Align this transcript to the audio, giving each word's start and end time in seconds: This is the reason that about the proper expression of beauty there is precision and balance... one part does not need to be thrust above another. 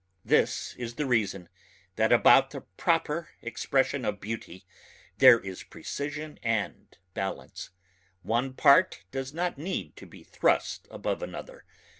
This 0.25 0.73
is 0.77 0.95
the 0.95 1.05
reason 1.05 1.47
that 1.95 2.11
about 2.11 2.49
the 2.49 2.61
proper 2.61 3.29
expression 3.39 4.03
of 4.03 4.19
beauty 4.19 4.65
there 5.19 5.39
is 5.39 5.61
precision 5.61 6.39
and 6.41 6.97
balance... 7.13 7.69
one 8.23 8.53
part 8.55 9.03
does 9.11 9.31
not 9.31 9.59
need 9.59 9.95
to 9.97 10.07
be 10.07 10.23
thrust 10.23 10.87
above 10.89 11.21
another. 11.21 11.65